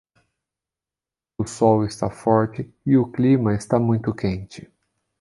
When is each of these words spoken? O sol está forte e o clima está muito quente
O 1.37 1.45
sol 1.45 1.85
está 1.85 2.09
forte 2.09 2.67
e 2.83 2.97
o 2.97 3.05
clima 3.11 3.53
está 3.53 3.77
muito 3.77 4.11
quente 4.15 4.67